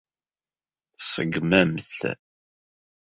Tseggem-am-t. 0.99 1.93